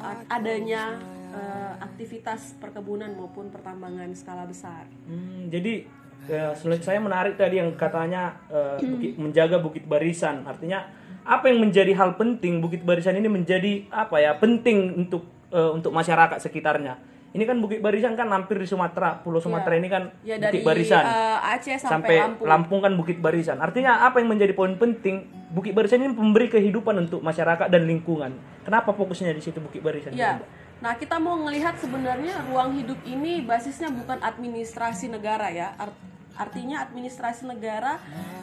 ad- 0.03 0.27
adanya 0.27 0.99
eh, 1.31 1.73
aktivitas 1.79 2.59
perkebunan 2.59 3.15
maupun 3.15 3.47
pertambangan 3.47 4.11
skala 4.11 4.43
besar. 4.43 4.83
Hmm, 5.07 5.47
jadi 5.47 5.87
ya, 6.25 6.51
saya 6.55 6.97
menarik 6.97 7.35
tadi 7.35 7.57
yang 7.57 7.73
katanya 7.73 8.35
eh, 8.47 8.79
bukit- 8.79 9.15
menjaga 9.15 9.57
bukit 9.57 9.83
barisan. 9.83 10.41
Artinya 10.43 10.85
apa 11.21 11.49
yang 11.49 11.57
menjadi 11.59 11.89
hal 11.91 12.15
penting 12.15 12.59
bukit 12.59 12.81
barisan 12.81 13.13
ini 13.13 13.25
menjadi 13.25 13.89
apa 13.89 14.17
ya 14.17 14.33
penting 14.35 14.93
untuk 14.95 15.25
eh, 15.49 15.71
untuk 15.71 15.91
masyarakat 15.91 16.37
sekitarnya. 16.37 16.97
Ini 17.35 17.43
kan 17.43 17.59
bukit 17.59 17.83
barisan 17.83 18.15
kan 18.15 18.31
hampir 18.31 18.55
di 18.55 18.63
Sumatera, 18.63 19.19
Pulau 19.19 19.43
Sumatera 19.43 19.75
ini 19.75 19.91
kan 19.91 20.07
Ya 20.23 20.39
dari 20.39 20.63
bukit 20.63 20.71
barisan. 20.71 21.03
eh, 21.03 21.51
Aceh 21.51 21.75
sampai, 21.75 22.15
sampai 22.15 22.15
Lampung. 22.17 22.47
Lampung. 22.47 22.79
kan 22.79 22.91
bukit 22.95 23.17
barisan. 23.19 23.59
Artinya 23.59 24.07
apa 24.07 24.23
yang 24.23 24.31
menjadi 24.31 24.55
poin 24.55 24.71
penting? 24.79 25.27
Bukit 25.51 25.75
barisan 25.75 25.99
ini 25.99 26.15
memberi 26.15 26.47
kehidupan 26.47 26.95
untuk 26.97 27.19
masyarakat 27.19 27.67
dan 27.67 27.83
lingkungan. 27.83 28.31
Kenapa 28.63 28.95
fokusnya 28.95 29.35
di 29.35 29.43
situ 29.43 29.59
bukit 29.59 29.83
barisan? 29.83 30.15
Ya. 30.15 30.39
Nah, 30.83 30.93
kita 30.99 31.15
mau 31.23 31.39
melihat 31.39 31.79
sebenarnya 31.79 32.43
ruang 32.51 32.75
hidup 32.75 32.99
ini 33.07 33.39
basisnya 33.39 33.87
bukan 33.87 34.19
administrasi 34.19 35.07
negara 35.07 35.47
ya. 35.47 35.71
Art- 35.79 36.03
artinya 36.35 36.83
administrasi 36.83 37.47
negara 37.47 37.95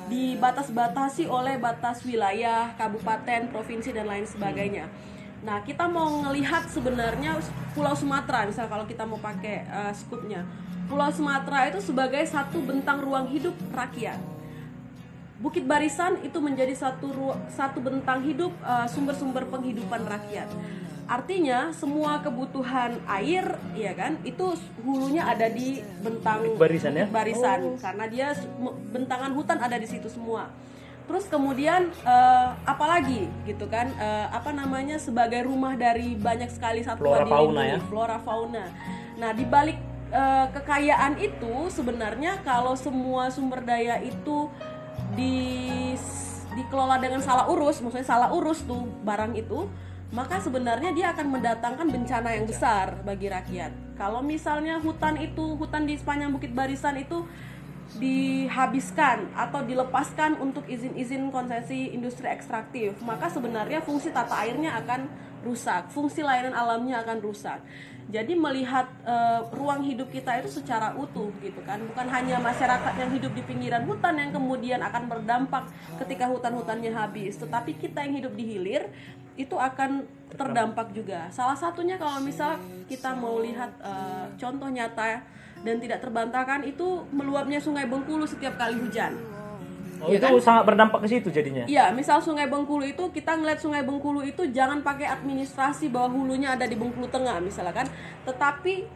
dibatas-batasi 0.08 1.28
oleh 1.28 1.60
batas 1.60 2.00
wilayah, 2.08 2.72
kabupaten, 2.80 3.52
provinsi 3.52 3.92
dan 3.92 4.08
lain 4.08 4.24
sebagainya. 4.24 4.88
Nah, 5.44 5.60
kita 5.60 5.84
mau 5.90 6.08
melihat 6.24 6.64
sebenarnya 6.72 7.36
Pulau 7.76 7.92
Sumatera, 7.92 8.48
misal 8.48 8.70
kalau 8.70 8.88
kita 8.88 9.04
mau 9.04 9.20
pakai 9.20 9.66
eh, 9.68 9.92
skupnya. 9.92 10.46
Pulau 10.88 11.12
Sumatera 11.12 11.68
itu 11.68 11.84
sebagai 11.84 12.24
satu 12.24 12.64
bentang 12.64 13.04
ruang 13.04 13.28
hidup 13.28 13.52
rakyat. 13.76 14.16
Bukit 15.42 15.66
Barisan 15.66 16.22
itu 16.22 16.38
menjadi 16.38 16.70
satu 16.78 17.34
satu 17.52 17.82
bentang 17.82 18.22
hidup 18.24 18.54
eh, 18.62 18.86
sumber-sumber 18.88 19.44
penghidupan 19.52 20.06
rakyat. 20.06 20.48
Artinya 21.10 21.74
semua 21.74 22.22
kebutuhan 22.22 22.96
air, 23.04 23.44
ya 23.74 23.92
kan, 23.92 24.16
itu 24.22 24.54
hulunya 24.80 25.26
ada 25.26 25.50
di 25.50 25.82
bentang 26.00 26.54
Barisan 26.56 26.94
ya? 26.94 27.06
Barisan 27.10 27.76
karena 27.76 28.04
dia 28.06 28.28
bentangan 28.94 29.34
hutan 29.34 29.58
ada 29.58 29.76
di 29.76 29.84
situ 29.84 30.06
semua. 30.06 30.48
Terus 31.02 31.26
kemudian 31.26 31.90
eh, 31.90 32.48
apalagi 32.64 33.26
gitu 33.44 33.66
kan, 33.66 33.90
eh, 33.98 34.26
apa 34.30 34.54
namanya 34.54 34.96
sebagai 34.96 35.44
rumah 35.44 35.74
dari 35.74 36.14
banyak 36.14 36.48
sekali 36.48 36.86
Flora 36.86 37.26
satwa 37.26 37.26
fauna 37.26 37.62
ya? 37.66 37.78
flora 37.90 38.18
fauna. 38.22 38.64
Nah, 39.18 39.30
di 39.34 39.44
balik 39.44 39.78
eh, 40.14 40.46
kekayaan 40.54 41.18
itu 41.18 41.68
sebenarnya 41.68 42.40
kalau 42.46 42.78
semua 42.78 43.28
sumber 43.34 43.60
daya 43.66 43.98
itu 44.00 44.46
di 45.18 45.36
dikelola 46.52 47.00
dengan 47.00 47.20
salah 47.24 47.48
urus, 47.48 47.80
maksudnya 47.80 48.06
salah 48.06 48.28
urus 48.32 48.60
tuh 48.64 48.84
barang 49.02 49.32
itu, 49.36 49.66
maka 50.12 50.36
sebenarnya 50.44 50.92
dia 50.92 51.16
akan 51.16 51.40
mendatangkan 51.40 51.88
bencana 51.88 52.36
yang 52.36 52.44
besar 52.44 53.00
bagi 53.00 53.32
rakyat. 53.32 53.96
Kalau 53.96 54.20
misalnya 54.20 54.76
hutan 54.76 55.16
itu, 55.16 55.56
hutan 55.56 55.88
di 55.88 55.96
sepanjang 55.96 56.30
Bukit 56.36 56.52
Barisan 56.52 57.00
itu 57.00 57.24
dihabiskan 57.96 59.32
atau 59.36 59.60
dilepaskan 59.64 60.40
untuk 60.40 60.64
izin-izin 60.68 61.28
konsesi 61.28 61.92
industri 61.92 62.28
ekstraktif, 62.28 62.96
maka 63.04 63.28
sebenarnya 63.28 63.84
fungsi 63.84 64.12
tata 64.12 64.32
airnya 64.32 64.80
akan 64.80 65.08
rusak, 65.44 65.90
fungsi 65.92 66.24
layanan 66.24 66.56
alamnya 66.56 67.02
akan 67.04 67.18
rusak. 67.20 67.60
Jadi 68.12 68.34
melihat 68.36 68.88
eh, 69.06 69.40
ruang 69.54 69.84
hidup 69.84 70.10
kita 70.12 70.40
itu 70.40 70.60
secara 70.60 70.92
utuh 70.96 71.32
gitu 71.40 71.60
kan, 71.64 71.80
bukan 71.84 72.06
hanya 72.08 72.36
masyarakat 72.40 72.92
yang 72.98 73.10
hidup 73.12 73.32
di 73.32 73.42
pinggiran 73.44 73.84
hutan 73.88 74.18
yang 74.18 74.30
kemudian 74.34 74.80
akan 74.82 75.08
berdampak 75.08 75.68
ketika 76.02 76.28
hutan-hutannya 76.28 76.92
habis, 76.92 77.38
tetapi 77.40 77.76
kita 77.76 78.04
yang 78.04 78.24
hidup 78.24 78.32
di 78.36 78.44
hilir 78.56 78.88
itu 79.36 79.56
akan 79.56 80.04
terdampak 80.32 80.92
juga. 80.96 81.28
Salah 81.28 81.56
satunya 81.56 82.00
kalau 82.00 82.20
misal 82.24 82.56
kita 82.88 83.12
mau 83.12 83.40
lihat 83.40 83.72
eh, 83.80 84.24
contoh 84.36 84.68
nyata 84.68 85.20
dan 85.62 85.76
tidak 85.78 86.02
terbantahkan 86.02 86.66
itu 86.66 87.06
meluapnya 87.14 87.62
Sungai 87.62 87.86
Bengkulu 87.86 88.26
setiap 88.26 88.58
kali 88.58 88.76
hujan. 88.80 89.14
Oh, 90.02 90.10
Iya 90.10 90.18
itu 90.18 90.42
sangat 90.42 90.66
berdampak 90.66 90.98
ke 91.06 91.08
situ 91.14 91.30
jadinya. 91.30 91.62
Iya, 91.70 91.94
misal 91.94 92.18
Sungai 92.18 92.50
Bengkulu 92.50 92.82
itu 92.82 93.06
kita 93.14 93.38
ngeliat 93.38 93.62
Sungai 93.62 93.86
Bengkulu 93.86 94.26
itu 94.26 94.50
jangan 94.50 94.82
pakai 94.82 95.06
administrasi 95.06 95.86
bahwa 95.94 96.18
hulunya 96.18 96.58
ada 96.58 96.66
di 96.66 96.74
Bengkulu 96.74 97.06
Tengah 97.06 97.38
misalkan, 97.38 97.86
tetapi 98.26 98.90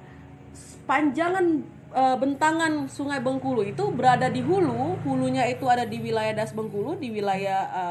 panjangan 0.83 1.63
e, 1.95 2.03
bentangan 2.19 2.91
Sungai 2.91 3.23
Bengkulu 3.23 3.63
itu 3.63 3.87
berada 3.95 4.27
di 4.27 4.43
hulu, 4.43 4.99
hulunya 5.07 5.47
itu 5.47 5.71
ada 5.71 5.87
di 5.87 6.03
wilayah 6.03 6.35
Das 6.35 6.51
Bengkulu, 6.51 6.99
di 6.99 7.15
wilayah 7.15 7.61
e, 7.71 7.85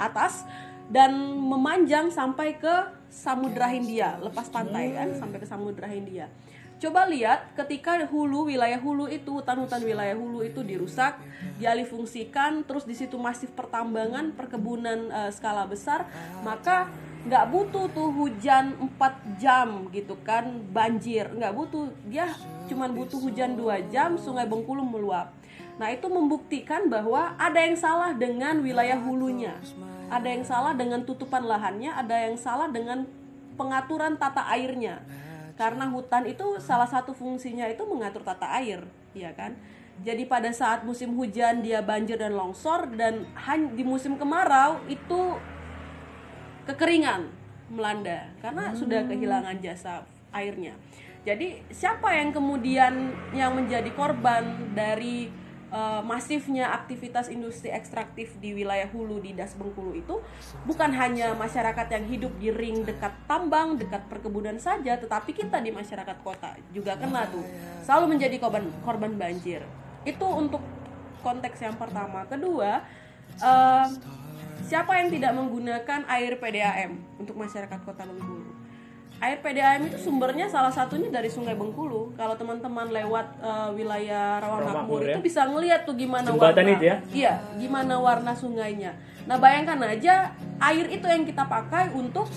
atas 0.00 0.48
dan 0.88 1.36
memanjang 1.36 2.08
sampai 2.08 2.56
ke 2.56 2.96
Samudra 3.08 3.68
Hindia, 3.72 4.20
lepas 4.20 4.48
pantai 4.52 4.92
kan? 4.92 5.16
Sampai 5.16 5.40
ke 5.40 5.46
Samudra 5.48 5.88
Hindia. 5.88 6.28
Coba 6.78 7.10
lihat 7.10 7.58
ketika 7.58 7.98
hulu 8.06 8.46
wilayah 8.46 8.78
hulu 8.78 9.10
itu 9.10 9.34
hutan-hutan 9.34 9.82
wilayah 9.82 10.14
hulu 10.14 10.46
itu 10.46 10.62
dirusak, 10.62 11.18
dialihfungsikan, 11.58 12.62
terus 12.62 12.86
di 12.86 12.94
situ 12.94 13.18
masif 13.18 13.50
pertambangan, 13.50 14.30
perkebunan 14.38 15.10
eh, 15.10 15.30
skala 15.34 15.66
besar, 15.66 16.06
maka 16.46 16.86
nggak 17.26 17.44
butuh 17.50 17.90
tuh 17.90 18.14
hujan 18.14 18.78
4 18.94 19.42
jam 19.42 19.90
gitu 19.90 20.14
kan 20.22 20.62
banjir, 20.70 21.26
nggak 21.34 21.50
butuh. 21.50 21.90
Dia 22.06 22.30
cuman 22.70 22.94
butuh 22.94 23.18
hujan 23.18 23.58
2 23.58 23.90
jam 23.90 24.14
Sungai 24.14 24.46
Bengkulu 24.46 24.86
meluap. 24.86 25.34
Nah 25.82 25.90
itu 25.90 26.06
membuktikan 26.06 26.86
bahwa 26.86 27.34
ada 27.34 27.58
yang 27.58 27.74
salah 27.74 28.14
dengan 28.14 28.62
wilayah 28.62 29.02
hulunya, 29.02 29.58
ada 30.08 30.28
yang 30.28 30.44
salah 30.44 30.72
dengan 30.72 31.04
tutupan 31.04 31.44
lahannya, 31.44 31.92
ada 31.92 32.28
yang 32.28 32.36
salah 32.36 32.68
dengan 32.72 33.04
pengaturan 33.60 34.16
tata 34.16 34.48
airnya 34.54 35.02
karena 35.58 35.90
hutan 35.90 36.22
itu 36.30 36.62
salah 36.62 36.86
satu 36.86 37.10
fungsinya 37.10 37.66
itu 37.66 37.82
mengatur 37.82 38.22
tata 38.22 38.46
air, 38.62 38.86
ya 39.10 39.34
kan? 39.34 39.58
Jadi 40.06 40.30
pada 40.30 40.54
saat 40.54 40.86
musim 40.86 41.18
hujan 41.18 41.58
dia 41.66 41.82
banjir 41.82 42.14
dan 42.14 42.38
longsor 42.38 42.86
dan 42.94 43.26
di 43.74 43.82
musim 43.82 44.14
kemarau 44.14 44.78
itu 44.86 45.34
kekeringan 46.70 47.26
melanda 47.66 48.30
karena 48.38 48.70
sudah 48.78 49.02
kehilangan 49.10 49.58
jasa 49.58 50.06
airnya. 50.30 50.78
Jadi 51.26 51.66
siapa 51.74 52.14
yang 52.14 52.30
kemudian 52.30 53.10
yang 53.34 53.58
menjadi 53.58 53.90
korban 53.98 54.70
dari 54.78 55.26
eh, 55.72 56.02
masifnya 56.04 56.72
aktivitas 56.72 57.28
industri 57.32 57.72
ekstraktif 57.72 58.36
di 58.40 58.52
wilayah 58.56 58.88
hulu 58.90 59.20
di 59.20 59.32
Das 59.32 59.54
Bengkulu 59.54 59.96
itu 59.96 60.20
bukan 60.64 60.90
hanya 60.94 61.32
masyarakat 61.36 61.86
yang 61.92 62.04
hidup 62.08 62.32
di 62.36 62.48
ring 62.52 62.84
dekat 62.84 63.12
tambang, 63.28 63.76
dekat 63.76 64.04
perkebunan 64.08 64.56
saja, 64.60 64.96
tetapi 64.96 65.32
kita 65.32 65.60
di 65.60 65.72
masyarakat 65.72 66.16
kota 66.24 66.56
juga 66.72 66.96
kena 66.96 67.28
tuh. 67.28 67.44
Selalu 67.84 68.18
menjadi 68.18 68.36
korban 68.40 68.64
korban 68.82 69.12
banjir. 69.16 69.64
Itu 70.04 70.24
untuk 70.24 70.60
konteks 71.20 71.58
yang 71.60 71.76
pertama. 71.76 72.24
Kedua, 72.30 72.82
eh, 73.38 73.86
siapa 74.64 74.98
yang 74.98 75.08
tidak 75.08 75.32
menggunakan 75.34 76.00
air 76.08 76.38
PDAM 76.38 76.92
untuk 77.18 77.34
masyarakat 77.38 77.78
Kota 77.82 78.04
Bengkulu? 78.06 78.37
Air 79.18 79.42
PDAM 79.42 79.90
itu 79.90 79.98
sumbernya 79.98 80.46
salah 80.46 80.70
satunya 80.70 81.10
dari 81.10 81.26
Sungai 81.26 81.58
Bengkulu. 81.58 82.14
Kalau 82.14 82.38
teman-teman 82.38 82.86
lewat 82.86 83.26
eh, 83.42 83.68
wilayah 83.74 84.38
Rawamakmur 84.38 85.02
ya. 85.02 85.18
itu 85.18 85.26
bisa 85.26 85.42
ngelihat 85.42 85.82
tuh 85.82 85.98
gimana 85.98 86.30
Jembatan 86.30 86.62
warna. 86.62 86.74
itu 86.78 86.84
ya? 86.86 86.96
Iya, 87.10 87.32
gimana 87.58 87.94
warna 87.98 88.32
sungainya. 88.38 88.94
Nah, 89.26 89.34
bayangkan 89.34 89.74
aja 89.82 90.32
air 90.62 90.86
itu 90.86 91.02
yang 91.02 91.26
kita 91.26 91.42
pakai 91.44 91.90
untuk 91.92 92.30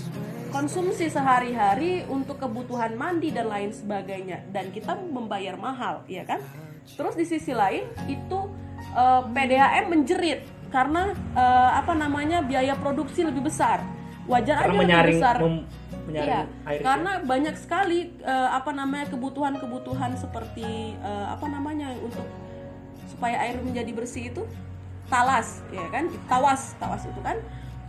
konsumsi 0.49 1.05
sehari-hari, 1.07 2.03
untuk 2.09 2.41
kebutuhan 2.41 2.97
mandi 2.97 3.29
dan 3.29 3.47
lain 3.47 3.69
sebagainya 3.71 4.41
dan 4.49 4.73
kita 4.73 4.97
membayar 4.97 5.55
mahal, 5.55 6.01
ya 6.09 6.25
kan? 6.25 6.41
Terus 6.97 7.13
di 7.13 7.29
sisi 7.29 7.53
lain 7.53 7.85
itu 8.09 8.39
eh, 8.97 9.21
PDAM 9.29 9.85
menjerit 9.85 10.41
karena 10.73 11.13
eh, 11.37 11.71
apa 11.77 11.93
namanya 11.93 12.41
biaya 12.41 12.73
produksi 12.73 13.21
lebih 13.21 13.45
besar. 13.45 13.85
Wajar 14.25 14.65
Karena 14.65 14.73
aja 14.73 14.81
menyaring 14.81 15.13
lebih 15.13 15.21
besar. 15.21 15.35
mem- 15.37 15.65
menyaring 16.05 16.29
Iya, 16.29 16.41
air 16.65 16.79
itu. 16.79 16.85
karena 16.85 17.11
banyak 17.21 17.55
sekali 17.55 17.99
eh, 18.19 18.49
apa 18.49 18.71
namanya 18.71 19.05
kebutuhan-kebutuhan 19.09 20.11
seperti 20.15 20.95
eh, 20.95 21.25
apa 21.27 21.45
namanya 21.45 21.93
untuk 21.99 22.25
supaya 23.07 23.37
air 23.43 23.59
menjadi 23.59 23.91
bersih 23.91 24.31
itu 24.31 24.43
talas 25.07 25.59
ya 25.69 25.83
kan 25.91 26.07
tawas 26.25 26.73
tawas 26.79 27.03
itu 27.03 27.19
kan 27.19 27.35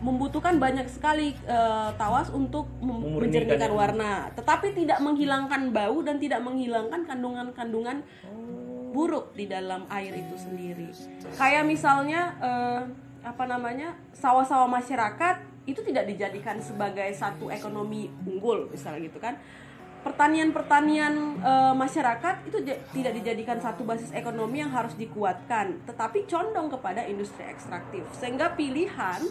membutuhkan 0.02 0.58
banyak 0.58 0.90
sekali 0.90 1.38
eh, 1.46 1.90
tawas 1.94 2.26
untuk 2.28 2.66
mem- 2.82 3.22
menjernihkan 3.22 3.70
ya. 3.70 3.74
warna 3.74 4.12
tetapi 4.34 4.74
tidak 4.74 4.98
menghilangkan 4.98 5.70
bau 5.70 6.02
dan 6.02 6.18
tidak 6.18 6.42
menghilangkan 6.42 7.06
kandungan-kandungan 7.06 8.02
buruk 8.92 9.32
di 9.32 9.48
dalam 9.48 9.88
air 9.88 10.12
itu 10.12 10.36
sendiri 10.36 10.90
kayak 11.38 11.64
misalnya 11.64 12.34
eh, 12.42 12.80
apa 13.22 13.44
namanya 13.46 13.94
sawah-sawah 14.10 14.66
masyarakat 14.66 15.51
itu 15.64 15.80
tidak 15.86 16.10
dijadikan 16.10 16.58
sebagai 16.58 17.06
satu 17.14 17.48
ekonomi 17.48 18.10
unggul 18.26 18.66
misalnya 18.70 19.06
gitu 19.06 19.22
kan 19.22 19.38
pertanian-pertanian 20.02 21.14
eh, 21.38 21.74
masyarakat 21.78 22.50
itu 22.50 22.58
tidak 22.90 23.12
dijadikan 23.22 23.62
satu 23.62 23.86
basis 23.86 24.10
ekonomi 24.10 24.58
yang 24.58 24.74
harus 24.74 24.98
dikuatkan, 24.98 25.78
tetapi 25.86 26.26
condong 26.26 26.68
kepada 26.74 27.06
industri 27.06 27.46
ekstraktif. 27.46 28.02
Sehingga 28.18 28.50
pilihan 28.58 29.22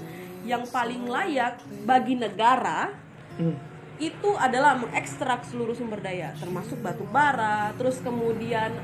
yang 0.47 0.63
paling 0.71 1.05
layak 1.05 1.59
bagi 1.83 2.15
negara 2.15 2.95
Hmm. 3.31 3.55
itu 3.95 4.35
adalah 4.35 4.75
mengekstrak 4.75 5.47
seluruh 5.47 5.71
sumber 5.71 6.03
daya, 6.03 6.35
termasuk 6.35 6.83
batu 6.83 7.07
bara, 7.07 7.71
terus 7.79 8.01
kemudian 8.03 8.75